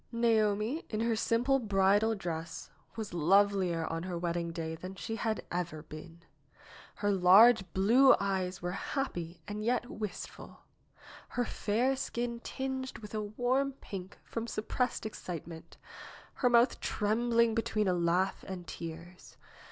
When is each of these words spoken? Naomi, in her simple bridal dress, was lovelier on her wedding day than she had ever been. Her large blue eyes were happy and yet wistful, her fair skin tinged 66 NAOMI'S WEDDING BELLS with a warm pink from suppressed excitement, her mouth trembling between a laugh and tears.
Naomi, 0.11 0.83
in 0.89 1.01
her 1.01 1.15
simple 1.15 1.59
bridal 1.59 2.15
dress, 2.15 2.71
was 2.95 3.13
lovelier 3.13 3.85
on 3.85 4.01
her 4.01 4.17
wedding 4.17 4.51
day 4.51 4.73
than 4.73 4.95
she 4.95 5.15
had 5.15 5.45
ever 5.51 5.83
been. 5.83 6.23
Her 6.95 7.11
large 7.11 7.71
blue 7.73 8.15
eyes 8.19 8.63
were 8.63 8.71
happy 8.71 9.43
and 9.47 9.63
yet 9.63 9.91
wistful, 9.91 10.61
her 11.29 11.45
fair 11.45 11.95
skin 11.95 12.39
tinged 12.39 12.87
66 12.97 13.13
NAOMI'S 13.13 13.13
WEDDING 13.13 13.27
BELLS 13.27 13.37
with 13.37 13.41
a 13.41 13.41
warm 13.43 13.71
pink 13.73 14.17
from 14.23 14.47
suppressed 14.47 15.05
excitement, 15.05 15.77
her 16.33 16.49
mouth 16.49 16.79
trembling 16.79 17.53
between 17.53 17.87
a 17.87 17.93
laugh 17.93 18.43
and 18.47 18.65
tears. 18.65 19.37